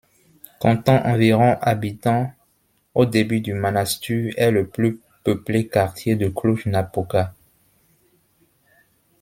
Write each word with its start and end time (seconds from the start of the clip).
Comptant 0.59 0.99
environ 1.05 1.57
habitants, 1.61 2.33
au 2.95 3.05
début 3.05 3.39
du 3.39 3.53
Mănăștur 3.53 4.31
est 4.35 4.49
le 4.49 4.65
plus 4.67 4.99
peuplé 5.23 5.67
quartier 5.67 6.15
de 6.15 6.27
Cluj-Napoca. 6.33 7.35